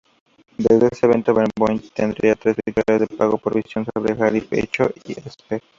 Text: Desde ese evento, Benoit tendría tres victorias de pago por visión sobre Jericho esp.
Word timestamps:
Desde 0.57 0.87
ese 0.91 1.05
evento, 1.05 1.31
Benoit 1.31 1.93
tendría 1.93 2.33
tres 2.33 2.55
victorias 2.65 3.01
de 3.07 3.15
pago 3.15 3.37
por 3.37 3.53
visión 3.53 3.85
sobre 3.93 4.15
Jericho 4.15 4.89
esp. 5.05 5.63